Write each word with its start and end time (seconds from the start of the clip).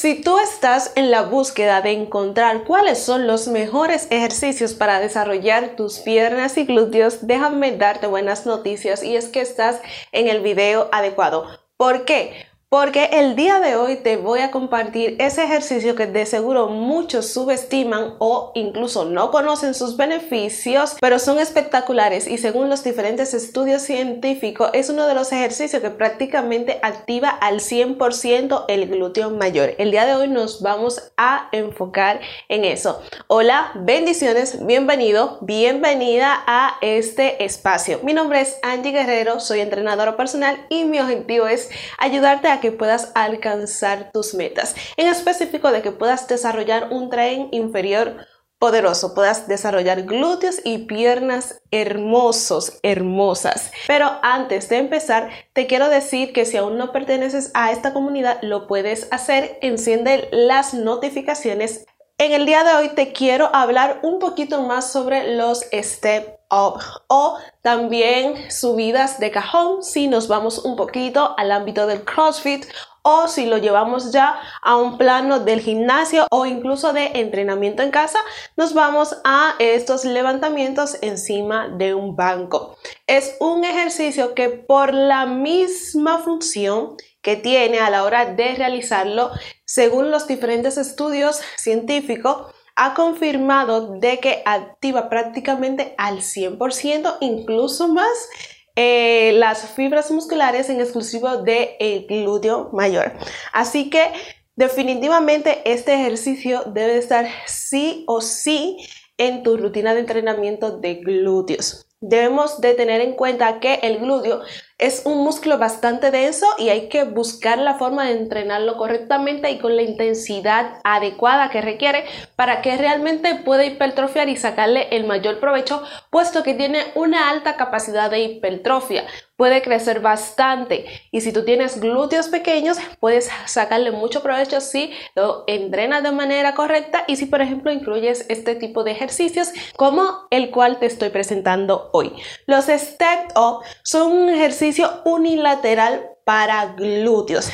Si 0.00 0.14
tú 0.14 0.38
estás 0.38 0.92
en 0.96 1.10
la 1.10 1.24
búsqueda 1.24 1.82
de 1.82 1.90
encontrar 1.90 2.64
cuáles 2.64 3.02
son 3.02 3.26
los 3.26 3.48
mejores 3.48 4.06
ejercicios 4.08 4.72
para 4.72 4.98
desarrollar 4.98 5.76
tus 5.76 5.98
piernas 5.98 6.56
y 6.56 6.64
glúteos, 6.64 7.26
déjame 7.26 7.76
darte 7.76 8.06
buenas 8.06 8.46
noticias 8.46 9.02
y 9.02 9.14
es 9.14 9.28
que 9.28 9.42
estás 9.42 9.78
en 10.12 10.28
el 10.28 10.40
video 10.40 10.88
adecuado. 10.90 11.48
¿Por 11.76 12.06
qué? 12.06 12.49
Porque 12.70 13.10
el 13.14 13.34
día 13.34 13.58
de 13.58 13.74
hoy 13.74 13.96
te 13.96 14.16
voy 14.16 14.38
a 14.38 14.52
compartir 14.52 15.16
ese 15.18 15.42
ejercicio 15.42 15.96
que 15.96 16.06
de 16.06 16.24
seguro 16.24 16.68
muchos 16.68 17.26
subestiman 17.26 18.14
o 18.20 18.52
incluso 18.54 19.04
no 19.06 19.32
conocen 19.32 19.74
sus 19.74 19.96
beneficios, 19.96 20.96
pero 21.00 21.18
son 21.18 21.40
espectaculares 21.40 22.28
y 22.28 22.38
según 22.38 22.68
los 22.68 22.84
diferentes 22.84 23.34
estudios 23.34 23.82
científicos 23.82 24.70
es 24.72 24.88
uno 24.88 25.08
de 25.08 25.16
los 25.16 25.32
ejercicios 25.32 25.82
que 25.82 25.90
prácticamente 25.90 26.78
activa 26.82 27.30
al 27.30 27.56
100% 27.56 28.66
el 28.68 28.86
glúteo 28.86 29.30
mayor. 29.30 29.74
El 29.78 29.90
día 29.90 30.06
de 30.06 30.14
hoy 30.14 30.28
nos 30.28 30.62
vamos 30.62 31.10
a 31.16 31.48
enfocar 31.50 32.20
en 32.48 32.64
eso. 32.64 33.02
Hola, 33.26 33.72
bendiciones, 33.74 34.64
bienvenido, 34.64 35.38
bienvenida 35.40 36.44
a 36.46 36.76
este 36.82 37.44
espacio. 37.44 37.98
Mi 38.04 38.14
nombre 38.14 38.42
es 38.42 38.60
Angie 38.62 38.92
Guerrero, 38.92 39.40
soy 39.40 39.58
entrenadora 39.58 40.16
personal 40.16 40.66
y 40.68 40.84
mi 40.84 41.00
objetivo 41.00 41.48
es 41.48 41.68
ayudarte 41.98 42.46
a 42.46 42.59
que 42.60 42.72
puedas 42.72 43.12
alcanzar 43.14 44.10
tus 44.12 44.34
metas. 44.34 44.74
En 44.96 45.08
específico 45.08 45.72
de 45.72 45.82
que 45.82 45.92
puedas 45.92 46.28
desarrollar 46.28 46.88
un 46.90 47.10
tren 47.10 47.48
inferior 47.52 48.26
poderoso, 48.60 49.14
puedas 49.14 49.48
desarrollar 49.48 50.02
glúteos 50.02 50.60
y 50.64 50.84
piernas 50.84 51.62
hermosos, 51.70 52.78
hermosas. 52.82 53.72
Pero 53.86 54.10
antes 54.22 54.68
de 54.68 54.76
empezar, 54.76 55.30
te 55.54 55.66
quiero 55.66 55.88
decir 55.88 56.34
que 56.34 56.44
si 56.44 56.58
aún 56.58 56.76
no 56.76 56.92
perteneces 56.92 57.50
a 57.54 57.72
esta 57.72 57.94
comunidad, 57.94 58.38
lo 58.42 58.66
puedes 58.66 59.08
hacer, 59.10 59.58
enciende 59.62 60.28
las 60.30 60.74
notificaciones. 60.74 61.86
En 62.20 62.32
el 62.32 62.44
día 62.44 62.64
de 62.64 62.74
hoy 62.74 62.90
te 62.90 63.14
quiero 63.14 63.48
hablar 63.54 64.00
un 64.02 64.18
poquito 64.18 64.60
más 64.60 64.92
sobre 64.92 65.36
los 65.36 65.64
step 65.72 66.38
up 66.50 66.78
o 67.06 67.38
también 67.62 68.50
subidas 68.50 69.18
de 69.20 69.30
cajón 69.30 69.82
si 69.82 70.06
nos 70.06 70.28
vamos 70.28 70.58
un 70.58 70.76
poquito 70.76 71.34
al 71.38 71.50
ámbito 71.50 71.86
del 71.86 72.04
CrossFit 72.04 72.66
o 73.00 73.26
si 73.26 73.46
lo 73.46 73.56
llevamos 73.56 74.12
ya 74.12 74.38
a 74.60 74.76
un 74.76 74.98
plano 74.98 75.40
del 75.40 75.60
gimnasio 75.60 76.26
o 76.30 76.44
incluso 76.44 76.92
de 76.92 77.06
entrenamiento 77.14 77.82
en 77.82 77.90
casa, 77.90 78.18
nos 78.54 78.74
vamos 78.74 79.16
a 79.24 79.54
estos 79.58 80.04
levantamientos 80.04 80.98
encima 81.00 81.68
de 81.68 81.94
un 81.94 82.16
banco. 82.16 82.76
Es 83.06 83.34
un 83.40 83.64
ejercicio 83.64 84.34
que 84.34 84.50
por 84.50 84.92
la 84.92 85.24
misma 85.24 86.18
función 86.18 86.98
que 87.22 87.36
tiene 87.36 87.80
a 87.80 87.90
la 87.90 88.04
hora 88.04 88.26
de 88.34 88.54
realizarlo, 88.54 89.30
según 89.64 90.10
los 90.10 90.26
diferentes 90.26 90.76
estudios 90.76 91.40
científicos, 91.56 92.46
ha 92.76 92.94
confirmado 92.94 93.98
de 93.98 94.20
que 94.20 94.42
activa 94.46 95.10
prácticamente 95.10 95.94
al 95.98 96.22
100%, 96.22 97.18
incluso 97.20 97.88
más, 97.88 98.28
eh, 98.76 99.32
las 99.34 99.68
fibras 99.72 100.10
musculares 100.10 100.70
en 100.70 100.80
exclusivo 100.80 101.38
del 101.38 101.70
el 101.78 102.06
glúteo 102.06 102.70
mayor. 102.72 103.12
Así 103.52 103.90
que 103.90 104.12
definitivamente 104.56 105.60
este 105.70 105.92
ejercicio 105.94 106.62
debe 106.66 106.96
estar 106.96 107.26
sí 107.46 108.04
o 108.06 108.20
sí 108.22 108.78
en 109.18 109.42
tu 109.42 109.58
rutina 109.58 109.92
de 109.92 110.00
entrenamiento 110.00 110.78
de 110.78 110.94
glúteos. 110.94 111.89
Debemos 112.02 112.62
de 112.62 112.72
tener 112.72 113.02
en 113.02 113.12
cuenta 113.12 113.60
que 113.60 113.74
el 113.82 113.98
glúteo 113.98 114.40
es 114.78 115.02
un 115.04 115.22
músculo 115.22 115.58
bastante 115.58 116.10
denso 116.10 116.46
y 116.56 116.70
hay 116.70 116.88
que 116.88 117.04
buscar 117.04 117.58
la 117.58 117.74
forma 117.74 118.06
de 118.06 118.12
entrenarlo 118.12 118.78
correctamente 118.78 119.50
y 119.50 119.58
con 119.58 119.76
la 119.76 119.82
intensidad 119.82 120.80
adecuada 120.82 121.50
que 121.50 121.60
requiere 121.60 122.06
para 122.36 122.62
que 122.62 122.78
realmente 122.78 123.34
pueda 123.44 123.66
hipertrofiar 123.66 124.30
y 124.30 124.36
sacarle 124.36 124.88
el 124.92 125.04
mayor 125.04 125.40
provecho, 125.40 125.82
puesto 126.08 126.42
que 126.42 126.54
tiene 126.54 126.86
una 126.94 127.28
alta 127.28 127.56
capacidad 127.56 128.10
de 128.10 128.20
hipertrofia. 128.20 129.04
Puede 129.40 129.62
crecer 129.62 130.00
bastante 130.00 130.84
y 131.10 131.22
si 131.22 131.32
tú 131.32 131.46
tienes 131.46 131.80
glúteos 131.80 132.28
pequeños, 132.28 132.76
puedes 132.98 133.30
sacarle 133.46 133.90
mucho 133.90 134.22
provecho 134.22 134.60
si 134.60 134.92
lo 135.14 135.44
entrenas 135.46 136.02
de 136.02 136.12
manera 136.12 136.54
correcta 136.54 137.04
y 137.06 137.16
si 137.16 137.24
por 137.24 137.40
ejemplo 137.40 137.72
incluyes 137.72 138.26
este 138.28 138.54
tipo 138.54 138.84
de 138.84 138.90
ejercicios 138.90 139.48
como 139.76 140.26
el 140.30 140.50
cual 140.50 140.78
te 140.78 140.84
estoy 140.84 141.08
presentando 141.08 141.88
hoy. 141.94 142.12
Los 142.44 142.66
step 142.66 143.34
up 143.34 143.64
son 143.82 144.12
un 144.12 144.28
ejercicio 144.28 145.00
unilateral 145.06 146.10
para 146.26 146.74
glúteos, 146.74 147.50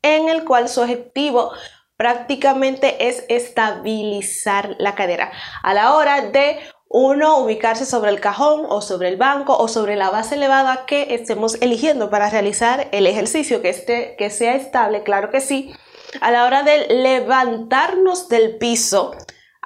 en 0.00 0.30
el 0.30 0.44
cual 0.46 0.70
su 0.70 0.80
objetivo 0.80 1.52
prácticamente 1.98 3.06
es 3.06 3.26
estabilizar 3.28 4.76
la 4.78 4.94
cadera. 4.94 5.30
A 5.62 5.74
la 5.74 5.94
hora 5.94 6.22
de 6.22 6.58
uno 6.88 7.38
ubicarse 7.38 7.84
sobre 7.84 8.10
el 8.10 8.20
cajón 8.20 8.64
o 8.68 8.80
sobre 8.80 9.08
el 9.08 9.16
banco 9.16 9.56
o 9.56 9.68
sobre 9.68 9.96
la 9.96 10.10
base 10.10 10.36
elevada 10.36 10.86
que 10.86 11.14
estemos 11.14 11.56
eligiendo 11.60 12.08
para 12.10 12.30
realizar 12.30 12.88
el 12.92 13.06
ejercicio 13.06 13.60
que, 13.60 13.68
esté, 13.68 14.16
que 14.16 14.30
sea 14.30 14.54
estable, 14.56 15.02
claro 15.02 15.30
que 15.30 15.40
sí. 15.40 15.74
A 16.22 16.30
la 16.30 16.46
hora 16.46 16.62
de 16.62 16.88
levantarnos 16.88 18.28
del 18.28 18.56
piso, 18.56 19.14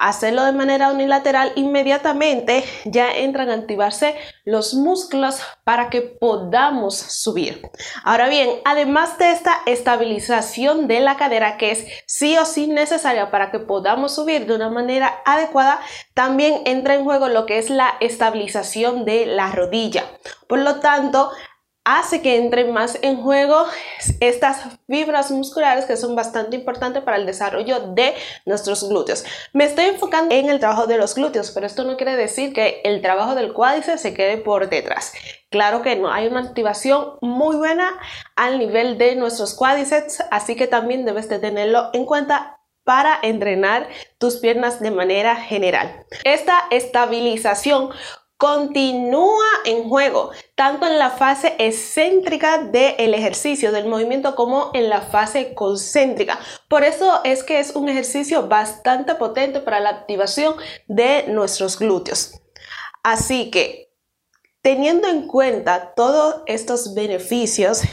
hacerlo 0.07 0.43
de 0.43 0.51
manera 0.51 0.91
unilateral, 0.91 1.51
inmediatamente 1.55 2.63
ya 2.85 3.11
entran 3.11 3.49
a 3.49 3.55
activarse 3.55 4.15
los 4.45 4.73
músculos 4.73 5.39
para 5.63 5.89
que 5.89 6.01
podamos 6.01 6.95
subir. 6.97 7.61
Ahora 8.03 8.27
bien, 8.27 8.49
además 8.65 9.17
de 9.17 9.31
esta 9.31 9.61
estabilización 9.65 10.87
de 10.87 10.99
la 10.99 11.17
cadera 11.17 11.57
que 11.57 11.71
es 11.71 11.85
sí 12.05 12.37
o 12.37 12.45
sí 12.45 12.67
necesaria 12.67 13.31
para 13.31 13.51
que 13.51 13.59
podamos 13.59 14.13
subir 14.15 14.45
de 14.45 14.55
una 14.55 14.69
manera 14.69 15.21
adecuada, 15.25 15.79
también 16.13 16.61
entra 16.65 16.95
en 16.95 17.03
juego 17.03 17.29
lo 17.29 17.45
que 17.45 17.57
es 17.57 17.69
la 17.69 17.93
estabilización 17.99 19.05
de 19.05 19.25
la 19.25 19.51
rodilla. 19.51 20.03
Por 20.47 20.59
lo 20.59 20.79
tanto, 20.79 21.31
hace 21.85 22.21
que 22.21 22.37
entren 22.37 22.71
más 22.71 22.97
en 23.01 23.21
juego 23.21 23.65
estas 24.19 24.61
fibras 24.87 25.31
musculares 25.31 25.85
que 25.85 25.97
son 25.97 26.15
bastante 26.15 26.55
importantes 26.55 27.03
para 27.03 27.17
el 27.17 27.25
desarrollo 27.25 27.79
de 27.93 28.13
nuestros 28.45 28.87
glúteos. 28.87 29.25
Me 29.51 29.65
estoy 29.65 29.85
enfocando 29.85 30.33
en 30.33 30.49
el 30.49 30.59
trabajo 30.59 30.87
de 30.87 30.97
los 30.97 31.15
glúteos, 31.15 31.51
pero 31.51 31.65
esto 31.65 31.83
no 31.83 31.97
quiere 31.97 32.15
decir 32.15 32.53
que 32.53 32.81
el 32.85 33.01
trabajo 33.01 33.35
del 33.35 33.53
cuádriceps 33.53 34.01
se 34.01 34.13
quede 34.13 34.37
por 34.37 34.69
detrás. 34.69 35.13
Claro 35.49 35.81
que 35.81 35.95
no, 35.95 36.11
hay 36.11 36.27
una 36.27 36.39
activación 36.39 37.17
muy 37.21 37.57
buena 37.57 37.89
al 38.35 38.59
nivel 38.59 38.97
de 38.97 39.15
nuestros 39.15 39.53
cuádriceps, 39.53 40.23
así 40.31 40.55
que 40.55 40.67
también 40.67 41.05
debes 41.05 41.27
de 41.27 41.39
tenerlo 41.39 41.89
en 41.93 42.05
cuenta 42.05 42.59
para 42.83 43.17
entrenar 43.21 43.87
tus 44.17 44.37
piernas 44.37 44.79
de 44.79 44.91
manera 44.91 45.35
general. 45.35 46.05
Esta 46.23 46.63
estabilización 46.69 47.91
continúa 48.43 49.45
en 49.63 49.87
juego, 49.87 50.31
tanto 50.55 50.85
en 50.85 50.99
la 50.99 51.11
fase 51.11 51.55
excéntrica 51.59 52.57
del 52.57 53.13
ejercicio, 53.13 53.71
del 53.71 53.87
movimiento, 53.87 54.35
como 54.35 54.69
en 54.73 54.89
la 54.89 54.99
fase 54.99 55.53
concéntrica. 55.53 56.37
Por 56.67 56.83
eso 56.83 57.21
es 57.23 57.41
que 57.41 57.61
es 57.61 57.73
un 57.73 57.87
ejercicio 57.87 58.49
bastante 58.49 59.15
potente 59.15 59.61
para 59.61 59.79
la 59.79 59.91
activación 59.91 60.55
de 60.89 61.23
nuestros 61.29 61.79
glúteos. 61.79 62.41
Así 63.01 63.49
que, 63.49 63.93
teniendo 64.61 65.07
en 65.07 65.25
cuenta 65.25 65.93
todos 65.95 66.41
estos 66.45 66.93
beneficios, 66.93 67.83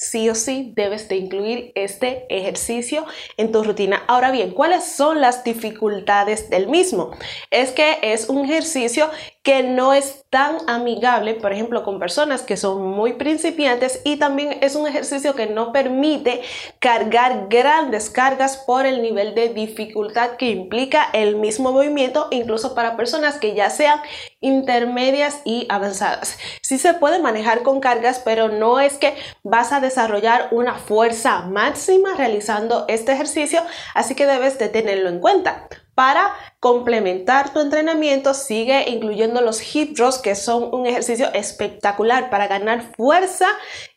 sí 0.00 0.30
o 0.30 0.34
sí 0.34 0.72
debes 0.74 1.08
de 1.10 1.16
incluir 1.16 1.72
este 1.74 2.24
ejercicio 2.30 3.04
en 3.36 3.52
tu 3.52 3.62
rutina. 3.62 4.02
Ahora 4.08 4.30
bien, 4.30 4.52
¿cuáles 4.52 4.84
son 4.84 5.20
las 5.20 5.44
dificultades 5.44 6.48
del 6.48 6.68
mismo? 6.68 7.10
Es 7.50 7.72
que 7.72 7.98
es 8.02 8.30
un 8.30 8.46
ejercicio 8.46 9.10
que 9.42 9.62
no 9.62 9.94
es 9.94 10.24
tan 10.28 10.58
amigable, 10.68 11.34
por 11.34 11.52
ejemplo, 11.52 11.82
con 11.82 11.98
personas 11.98 12.42
que 12.42 12.58
son 12.58 12.82
muy 12.82 13.14
principiantes 13.14 14.02
y 14.04 14.16
también 14.16 14.58
es 14.60 14.74
un 14.76 14.86
ejercicio 14.86 15.34
que 15.34 15.46
no 15.46 15.72
permite 15.72 16.42
cargar 16.78 17.46
grandes 17.48 18.10
cargas 18.10 18.58
por 18.58 18.84
el 18.84 19.00
nivel 19.00 19.34
de 19.34 19.48
dificultad 19.48 20.32
que 20.32 20.50
implica 20.50 21.08
el 21.14 21.36
mismo 21.36 21.72
movimiento, 21.72 22.28
incluso 22.30 22.74
para 22.74 22.98
personas 22.98 23.38
que 23.38 23.54
ya 23.54 23.70
sean 23.70 24.00
intermedias 24.40 25.40
y 25.46 25.66
avanzadas. 25.70 26.38
Sí 26.60 26.76
se 26.76 26.92
puede 26.92 27.18
manejar 27.18 27.62
con 27.62 27.80
cargas, 27.80 28.20
pero 28.22 28.48
no 28.48 28.78
es 28.78 28.98
que 28.98 29.14
vas 29.42 29.72
a 29.72 29.80
desarrollar 29.80 30.48
una 30.50 30.74
fuerza 30.74 31.40
máxima 31.42 32.14
realizando 32.14 32.84
este 32.88 33.12
ejercicio, 33.12 33.62
así 33.94 34.14
que 34.14 34.26
debes 34.26 34.58
de 34.58 34.68
tenerlo 34.68 35.08
en 35.08 35.18
cuenta. 35.20 35.66
Para 36.00 36.34
complementar 36.60 37.52
tu 37.52 37.60
entrenamiento, 37.60 38.32
sigue 38.32 38.88
incluyendo 38.88 39.42
los 39.42 39.60
hip 39.74 39.94
thrusts, 39.94 40.22
que 40.22 40.34
son 40.34 40.72
un 40.72 40.86
ejercicio 40.86 41.30
espectacular 41.34 42.30
para 42.30 42.46
ganar 42.46 42.94
fuerza 42.96 43.46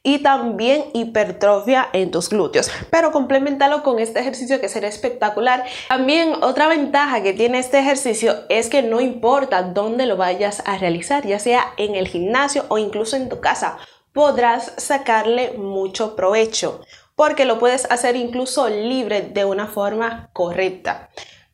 y 0.03 0.19
también 0.19 0.83
hipertrofia 0.91 1.87
en 1.93 2.11
tus 2.11 2.27
glúteos. 2.27 2.69
Pero 2.91 3.13
complementalo 3.13 3.83
con 3.83 3.99
este 3.99 4.19
ejercicio 4.19 4.59
que 4.59 4.67
será 4.67 4.89
espectacular. 4.89 5.63
También 5.87 6.43
otra 6.43 6.67
ventaja 6.67 7.23
que 7.23 7.31
tiene 7.31 7.59
este 7.59 7.79
ejercicio 7.79 8.35
es 8.49 8.67
que 8.67 8.81
no 8.81 8.99
importa 8.99 9.63
dónde 9.63 10.05
lo 10.05 10.17
vayas 10.17 10.61
a 10.65 10.77
realizar, 10.77 11.25
ya 11.25 11.39
sea 11.39 11.67
en 11.77 11.95
el 11.95 12.09
gimnasio 12.09 12.65
o 12.67 12.77
incluso 12.79 13.15
en 13.15 13.29
tu 13.29 13.39
casa, 13.39 13.77
podrás 14.11 14.73
sacarle 14.75 15.53
mucho 15.53 16.17
provecho. 16.17 16.81
porque 17.15 17.45
lo 17.45 17.59
puedes 17.59 17.85
hacer 17.91 18.15
incluso 18.15 18.67
libre 18.69 19.21
de 19.21 19.45
una 19.45 19.67
forma 19.67 20.31
correcta. 20.33 21.09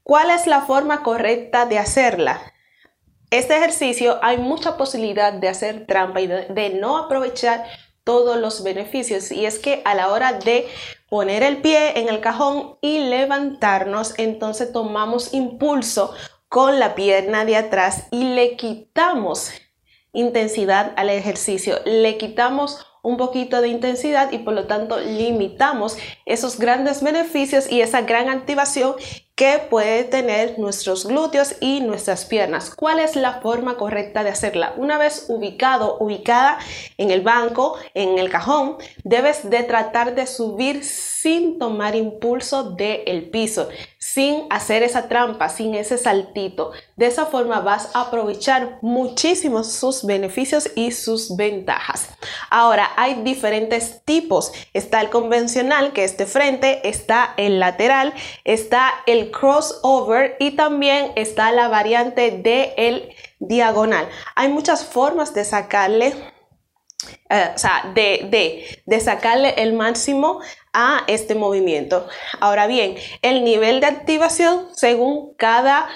¿Cuál 0.09 0.31
es 0.31 0.47
la 0.47 0.61
forma 0.61 1.03
correcta 1.03 1.67
de 1.67 1.77
hacerla? 1.77 2.41
Este 3.29 3.55
ejercicio 3.55 4.17
hay 4.23 4.39
mucha 4.39 4.75
posibilidad 4.75 5.33
de 5.33 5.49
hacer 5.49 5.85
trampa 5.85 6.19
y 6.19 6.25
de, 6.25 6.79
no 6.81 6.97
aprovechar 6.97 7.63
todos 8.03 8.35
los 8.37 8.63
beneficios 8.63 9.31
y 9.31 9.45
es 9.45 9.59
que 9.59 9.83
a 9.85 9.93
la 9.93 10.11
hora 10.11 10.33
de 10.33 10.67
poner 11.09 11.43
el 11.43 11.57
pie 11.57 11.99
en 11.99 12.09
el 12.09 12.21
cajón 12.21 12.79
y 12.81 13.01
levantarnos 13.01 14.15
entonces 14.17 14.71
tomamos 14.73 15.31
impulso 15.35 16.11
con 16.47 16.79
la 16.79 16.95
pierna 16.95 17.45
de 17.45 17.57
atrás 17.57 18.07
y 18.09 18.33
le 18.33 18.57
quitamos 18.57 19.51
intensidad 20.11 20.93
al 20.95 21.11
ejercicio, 21.11 21.81
le 21.85 22.17
quitamos 22.17 22.83
un 23.03 23.17
poquito 23.17 23.61
de 23.61 23.69
intensidad 23.69 24.31
y 24.31 24.39
por 24.39 24.53
lo 24.53 24.65
tanto 24.65 24.99
limitamos 24.99 25.97
esos 26.25 26.57
grandes 26.57 27.03
beneficios 27.03 27.71
y 27.71 27.81
esa 27.81 28.01
gran 28.01 28.27
activación 28.27 28.95
que 29.39 29.57
puede 29.69 30.03
tener 30.03 30.59
nuestros 30.59 31.05
glúteos 31.05 31.55
y 31.61 31.79
nuestras 31.79 32.25
piernas. 32.25 32.75
¿Cuál 32.75 32.99
es 32.99 33.15
la 33.15 33.39
forma 33.39 33.77
correcta 33.77 34.21
de 34.25 34.31
hacerla? 34.31 34.73
Una 34.75 34.97
vez 34.97 35.27
ubicado, 35.29 35.95
ubicada 36.01 36.59
en 36.97 37.09
el 37.09 37.21
banco, 37.21 37.77
en 37.93 38.19
el 38.19 38.29
cajón, 38.29 38.75
debes 39.05 39.49
de 39.49 39.63
tratar 39.63 40.13
de 40.13 40.27
subir 40.27 40.83
sin 40.83 41.57
tomar 41.57 41.95
impulso 41.95 42.71
del 42.71 43.29
piso, 43.29 43.69
sin 43.99 44.47
hacer 44.49 44.81
esa 44.81 45.09
trampa, 45.09 45.49
sin 45.49 45.75
ese 45.75 45.97
saltito. 45.97 46.71
De 46.95 47.05
esa 47.05 47.25
forma 47.25 47.59
vas 47.59 47.89
a 47.93 48.03
aprovechar 48.03 48.79
muchísimo 48.81 49.65
sus 49.65 50.05
beneficios 50.05 50.69
y 50.75 50.91
sus 50.91 51.35
ventajas. 51.35 52.09
Ahora, 52.49 52.89
hay 52.95 53.21
diferentes 53.23 54.01
tipos. 54.05 54.53
Está 54.73 55.01
el 55.01 55.09
convencional, 55.09 55.91
que 55.91 56.05
es 56.05 56.17
de 56.17 56.25
frente, 56.25 56.87
está 56.87 57.33
el 57.35 57.59
lateral, 57.59 58.13
está 58.45 58.89
el 59.05 59.31
crossover 59.31 60.37
y 60.39 60.51
también 60.51 61.11
está 61.15 61.51
la 61.51 61.67
variante 61.67 62.31
de 62.31 62.73
el 62.77 63.09
diagonal. 63.39 64.07
Hay 64.35 64.47
muchas 64.47 64.85
formas 64.85 65.33
de 65.33 65.43
sacarle 65.43 66.38
eh, 67.29 67.51
o 67.55 67.57
sea, 67.57 67.91
de, 67.93 68.27
de, 68.29 68.81
de, 68.85 68.99
sacarle 68.99 69.53
el 69.57 69.73
máximo 69.73 70.39
a 70.73 71.03
este 71.07 71.35
movimiento. 71.35 72.07
Ahora 72.39 72.67
bien, 72.67 72.95
el 73.21 73.43
nivel 73.43 73.79
de 73.81 73.87
activación 73.87 74.67
según 74.73 75.33
cada 75.35 75.87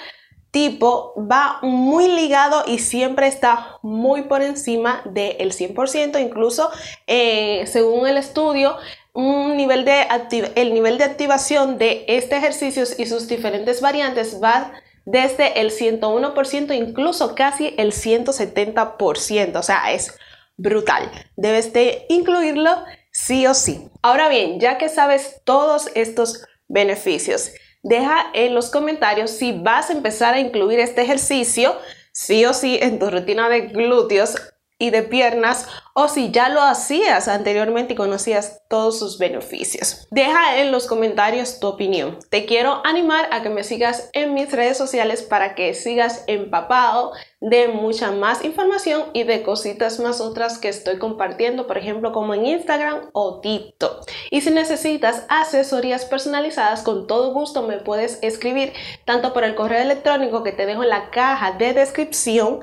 tipo 0.54 1.12
va 1.16 1.58
muy 1.62 2.06
ligado 2.06 2.62
y 2.64 2.78
siempre 2.78 3.26
está 3.26 3.78
muy 3.82 4.22
por 4.22 4.40
encima 4.40 5.02
del 5.04 5.50
100%, 5.52 6.20
incluso 6.20 6.70
eh, 7.08 7.64
según 7.66 8.06
el 8.06 8.16
estudio, 8.16 8.76
un 9.12 9.56
nivel 9.56 9.84
de 9.84 10.06
el 10.54 10.72
nivel 10.72 10.98
de 10.98 11.04
activación 11.04 11.76
de 11.76 12.04
este 12.06 12.36
ejercicio 12.36 12.84
y 12.96 13.06
sus 13.06 13.26
diferentes 13.26 13.80
variantes 13.80 14.40
va 14.40 14.72
desde 15.04 15.60
el 15.60 15.72
101%, 15.72 16.72
incluso 16.72 17.34
casi 17.34 17.74
el 17.76 17.92
170%, 17.92 19.56
o 19.56 19.62
sea, 19.64 19.92
es 19.92 20.16
brutal. 20.56 21.10
Debes 21.36 21.72
de 21.72 22.06
incluirlo 22.08 22.84
sí 23.10 23.46
o 23.46 23.54
sí. 23.54 23.88
Ahora 24.02 24.28
bien, 24.28 24.60
ya 24.60 24.78
que 24.78 24.88
sabes 24.88 25.40
todos 25.44 25.88
estos 25.94 26.44
beneficios, 26.68 27.52
deja 27.82 28.26
en 28.34 28.54
los 28.54 28.70
comentarios 28.70 29.30
si 29.30 29.52
vas 29.52 29.90
a 29.90 29.92
empezar 29.92 30.34
a 30.34 30.40
incluir 30.40 30.80
este 30.80 31.02
ejercicio 31.02 31.76
sí 32.12 32.44
o 32.46 32.54
sí 32.54 32.78
en 32.80 32.98
tu 32.98 33.10
rutina 33.10 33.48
de 33.48 33.62
glúteos 33.62 34.36
y 34.84 34.90
de 34.90 35.02
piernas 35.02 35.66
o 35.94 36.08
si 36.08 36.30
ya 36.30 36.48
lo 36.48 36.60
hacías 36.60 37.28
anteriormente 37.28 37.94
y 37.94 37.96
conocías 37.96 38.62
todos 38.68 38.98
sus 38.98 39.18
beneficios. 39.18 40.06
Deja 40.10 40.60
en 40.60 40.72
los 40.72 40.86
comentarios 40.86 41.60
tu 41.60 41.68
opinión. 41.68 42.18
Te 42.30 42.44
quiero 42.44 42.82
animar 42.84 43.28
a 43.30 43.42
que 43.42 43.48
me 43.48 43.64
sigas 43.64 44.10
en 44.12 44.34
mis 44.34 44.50
redes 44.50 44.76
sociales 44.76 45.22
para 45.22 45.54
que 45.54 45.72
sigas 45.72 46.24
empapado 46.26 47.12
de 47.40 47.68
mucha 47.68 48.10
más 48.10 48.44
información 48.44 49.04
y 49.12 49.22
de 49.22 49.42
cositas 49.42 50.00
más 50.00 50.20
otras 50.20 50.58
que 50.58 50.68
estoy 50.68 50.98
compartiendo, 50.98 51.66
por 51.66 51.78
ejemplo, 51.78 52.12
como 52.12 52.34
en 52.34 52.46
Instagram 52.46 53.10
o 53.12 53.40
TikTok. 53.40 54.06
Y 54.30 54.40
si 54.40 54.50
necesitas 54.50 55.24
asesorías 55.28 56.04
personalizadas, 56.06 56.82
con 56.82 57.06
todo 57.06 57.32
gusto 57.32 57.62
me 57.62 57.78
puedes 57.78 58.18
escribir 58.22 58.72
tanto 59.04 59.32
por 59.32 59.44
el 59.44 59.54
correo 59.54 59.80
electrónico 59.80 60.42
que 60.42 60.52
te 60.52 60.66
dejo 60.66 60.82
en 60.82 60.88
la 60.88 61.10
caja 61.10 61.52
de 61.52 61.72
descripción 61.72 62.60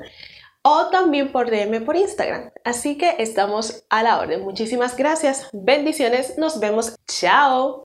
o 0.62 0.88
también 0.90 1.32
por 1.32 1.50
DM 1.50 1.84
por 1.84 1.96
Instagram. 1.96 2.50
Así 2.64 2.96
que 2.96 3.16
estamos 3.18 3.84
a 3.90 4.02
la 4.02 4.18
orden. 4.18 4.42
Muchísimas 4.42 4.96
gracias. 4.96 5.48
Bendiciones. 5.52 6.38
Nos 6.38 6.60
vemos. 6.60 6.94
Chao. 7.06 7.80